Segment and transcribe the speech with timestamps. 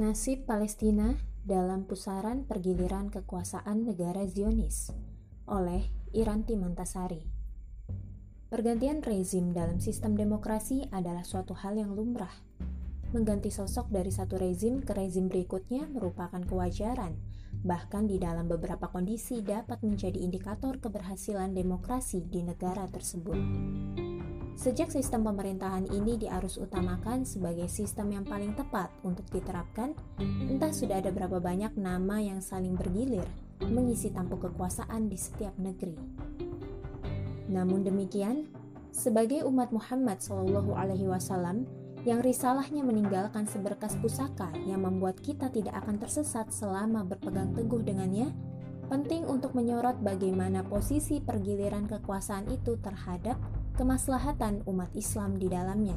[0.00, 1.12] Nasib Palestina
[1.44, 4.88] dalam pusaran pergiliran kekuasaan negara Zionis
[5.44, 7.20] oleh Iranti Mantasari.
[8.48, 12.32] Pergantian rezim dalam sistem demokrasi adalah suatu hal yang lumrah.
[13.12, 17.20] Mengganti sosok dari satu rezim ke rezim berikutnya merupakan kewajaran,
[17.60, 23.36] bahkan di dalam beberapa kondisi dapat menjadi indikator keberhasilan demokrasi di negara tersebut.
[24.60, 31.00] Sejak sistem pemerintahan ini diarus utamakan sebagai sistem yang paling tepat untuk diterapkan, entah sudah
[31.00, 33.24] ada berapa banyak nama yang saling bergilir
[33.64, 35.96] mengisi tampuk kekuasaan di setiap negeri.
[37.48, 38.52] Namun demikian,
[38.92, 41.64] sebagai umat Muhammad Shallallahu Alaihi Wasallam
[42.04, 48.28] yang risalahnya meninggalkan seberkas pusaka yang membuat kita tidak akan tersesat selama berpegang teguh dengannya,
[48.92, 53.40] penting untuk menyorot bagaimana posisi pergiliran kekuasaan itu terhadap
[53.80, 55.96] kemaslahatan umat Islam di dalamnya.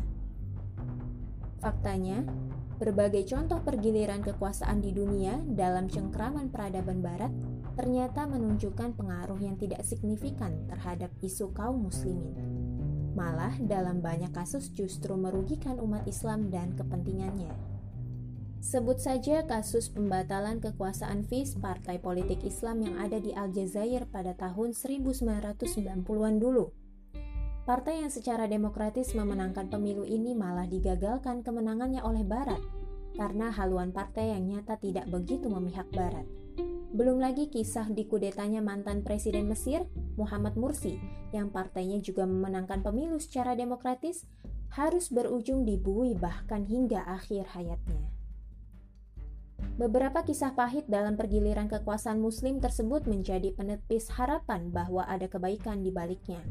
[1.59, 2.23] Faktanya,
[2.79, 7.35] berbagai contoh pergiliran kekuasaan di dunia dalam cengkraman peradaban barat
[7.75, 12.31] ternyata menunjukkan pengaruh yang tidak signifikan terhadap isu kaum muslimin.
[13.19, 17.51] Malah dalam banyak kasus justru merugikan umat Islam dan kepentingannya.
[18.63, 24.71] Sebut saja kasus pembatalan kekuasaan FIS partai politik Islam yang ada di Aljazair pada tahun
[24.71, 26.71] 1990-an dulu
[27.63, 32.59] Partai yang secara demokratis memenangkan pemilu ini malah digagalkan kemenangannya oleh Barat
[33.15, 36.27] karena haluan partai yang nyata tidak begitu memihak Barat.
[36.91, 39.87] Belum lagi kisah di kudetanya mantan Presiden Mesir,
[40.19, 40.99] Muhammad Mursi,
[41.31, 44.27] yang partainya juga memenangkan pemilu secara demokratis,
[44.75, 48.11] harus berujung dibui bahkan hingga akhir hayatnya.
[49.79, 55.89] Beberapa kisah pahit dalam pergiliran kekuasaan Muslim tersebut menjadi penepis harapan bahwa ada kebaikan di
[55.89, 56.43] baliknya.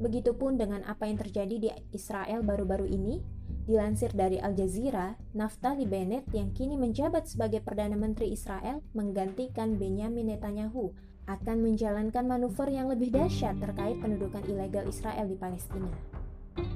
[0.00, 3.20] Begitupun dengan apa yang terjadi di Israel baru-baru ini,
[3.68, 10.32] dilansir dari Al Jazeera, Naftali Bennett yang kini menjabat sebagai Perdana Menteri Israel menggantikan Benjamin
[10.32, 10.90] Netanyahu
[11.28, 15.92] akan menjalankan manuver yang lebih dahsyat terkait pendudukan ilegal Israel di Palestina.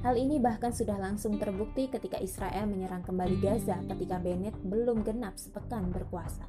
[0.05, 5.35] Hal ini bahkan sudah langsung terbukti ketika Israel menyerang kembali Gaza ketika Bennett belum genap
[5.35, 6.45] sepekan berkuasa.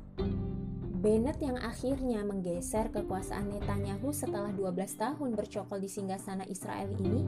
[0.97, 7.21] Bennett yang akhirnya menggeser kekuasaan Netanyahu setelah 12 tahun bercokol di singgasana Israel ini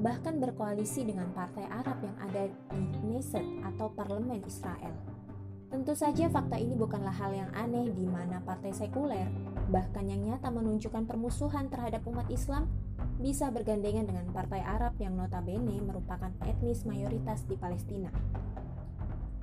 [0.00, 4.96] bahkan berkoalisi dengan partai Arab yang ada di Knesset atau parlemen Israel.
[5.68, 9.28] Tentu saja fakta ini bukanlah hal yang aneh di mana partai sekuler,
[9.68, 12.72] bahkan yang nyata menunjukkan permusuhan terhadap umat Islam,
[13.20, 18.08] bisa bergandengan dengan partai Arab yang notabene merupakan etnis mayoritas di Palestina.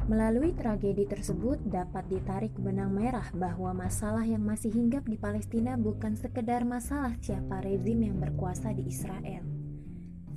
[0.07, 6.15] Melalui tragedi tersebut dapat ditarik benang merah bahwa masalah yang masih hinggap di Palestina bukan
[6.15, 9.43] sekedar masalah siapa rezim yang berkuasa di Israel.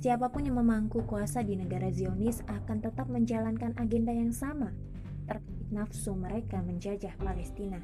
[0.03, 4.75] Siapa pun yang memangku kuasa di negara Zionis akan tetap menjalankan agenda yang sama,
[5.23, 7.79] terkait nafsu mereka menjajah Palestina.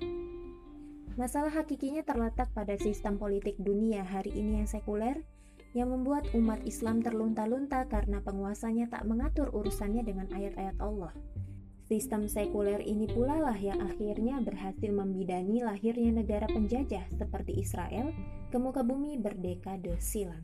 [1.16, 5.24] Masalah hakikinya terletak pada sistem politik dunia hari ini yang sekuler,
[5.72, 11.16] yang membuat umat Islam terlunta-lunta karena penguasanya tak mengatur urusannya dengan ayat-ayat Allah
[11.88, 18.12] Sistem sekuler ini pula lah yang akhirnya berhasil membidani lahirnya negara penjajah seperti Israel
[18.52, 20.44] ke muka bumi berdekade silam.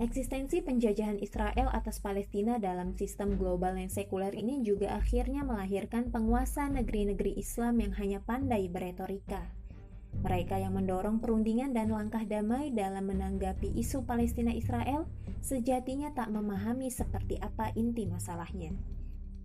[0.00, 6.64] Eksistensi penjajahan Israel atas Palestina dalam sistem global yang sekuler ini juga akhirnya melahirkan penguasa
[6.72, 9.59] negeri-negeri Islam yang hanya pandai beretorika.
[10.20, 15.08] Mereka yang mendorong perundingan dan langkah damai dalam menanggapi isu Palestina-Israel
[15.40, 18.76] sejatinya tak memahami seperti apa inti masalahnya.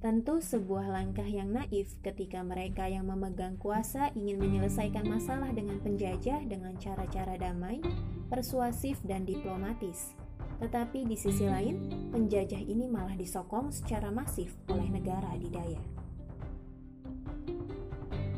[0.04, 6.46] Tentu sebuah langkah yang naif ketika mereka yang memegang kuasa ingin menyelesaikan masalah dengan penjajah
[6.46, 7.82] dengan cara-cara damai,
[8.30, 10.14] persuasif, dan diplomatis.
[10.62, 16.05] Tetapi di sisi lain, penjajah ini malah disokong secara masif oleh negara adidaya.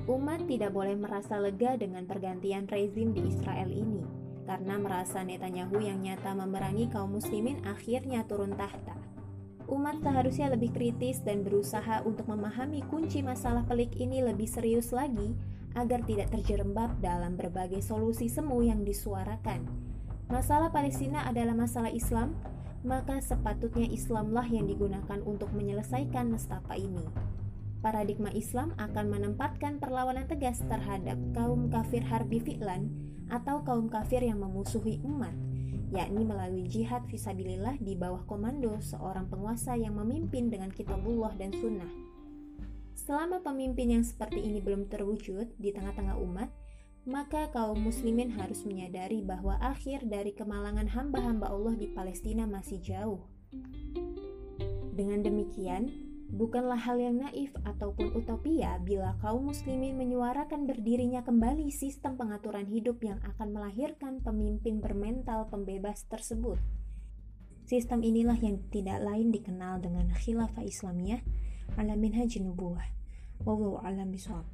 [0.08, 4.00] Umat tidak boleh merasa lega dengan pergantian rezim di Israel ini,
[4.48, 8.96] karena merasa Netanyahu yang nyata memerangi kaum muslimin akhirnya turun tahta.
[9.68, 15.36] Umat seharusnya lebih kritis dan berusaha untuk memahami kunci masalah pelik ini lebih serius lagi
[15.76, 19.68] agar tidak terjerembab dalam berbagai solusi semu yang disuarakan.
[20.32, 22.32] Masalah Palestina adalah masalah Islam,
[22.88, 27.04] maka sepatutnya Islamlah yang digunakan untuk menyelesaikan nestapa ini
[27.88, 32.92] paradigma Islam akan menempatkan perlawanan tegas terhadap kaum kafir harbi fi'lan
[33.32, 35.32] atau kaum kafir yang memusuhi umat,
[35.96, 41.88] yakni melalui jihad visabilillah di bawah komando seorang penguasa yang memimpin dengan kitabullah dan sunnah.
[42.92, 46.52] Selama pemimpin yang seperti ini belum terwujud di tengah-tengah umat,
[47.08, 53.24] maka kaum muslimin harus menyadari bahwa akhir dari kemalangan hamba-hamba Allah di Palestina masih jauh.
[54.92, 62.20] Dengan demikian, Bukanlah hal yang naif ataupun utopia bila kaum muslimin menyuarakan berdirinya kembali sistem
[62.20, 66.60] pengaturan hidup yang akan melahirkan pemimpin bermental pembebas tersebut.
[67.64, 71.24] Sistem inilah yang tidak lain dikenal dengan khilafah Islamiyah
[71.80, 72.92] ala minhaj nubuwah.
[73.48, 74.48] Wallahu alam bisawab.